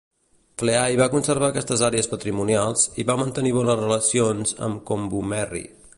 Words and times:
Fleay 0.61 0.95
va 1.01 1.07
conservar 1.15 1.49
aquestes 1.53 1.83
àrees 1.89 2.09
patrimonials 2.15 2.87
i 3.03 3.07
va 3.11 3.19
mantenir 3.23 3.55
bones 3.61 3.79
relacions 3.85 4.59
amb 4.69 4.85
Kombumerri. 4.93 5.67